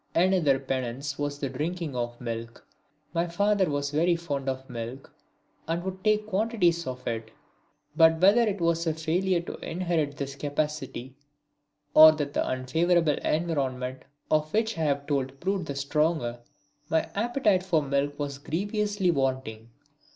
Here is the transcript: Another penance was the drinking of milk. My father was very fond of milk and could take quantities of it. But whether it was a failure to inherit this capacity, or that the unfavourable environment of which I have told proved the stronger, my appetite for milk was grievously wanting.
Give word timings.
Another 0.15 0.57
penance 0.57 1.19
was 1.19 1.37
the 1.37 1.47
drinking 1.49 1.95
of 1.95 2.19
milk. 2.19 2.65
My 3.13 3.27
father 3.27 3.69
was 3.69 3.91
very 3.91 4.15
fond 4.15 4.49
of 4.49 4.67
milk 4.67 5.13
and 5.67 5.83
could 5.83 6.03
take 6.03 6.25
quantities 6.25 6.87
of 6.87 7.05
it. 7.05 7.29
But 7.95 8.19
whether 8.19 8.41
it 8.41 8.59
was 8.59 8.87
a 8.87 8.95
failure 8.95 9.41
to 9.41 9.57
inherit 9.59 10.17
this 10.17 10.33
capacity, 10.33 11.13
or 11.93 12.13
that 12.13 12.33
the 12.33 12.49
unfavourable 12.49 13.19
environment 13.19 14.01
of 14.31 14.51
which 14.51 14.75
I 14.75 14.81
have 14.85 15.05
told 15.05 15.39
proved 15.39 15.67
the 15.67 15.75
stronger, 15.75 16.39
my 16.89 17.07
appetite 17.13 17.61
for 17.61 17.83
milk 17.83 18.17
was 18.17 18.39
grievously 18.39 19.11
wanting. 19.11 19.69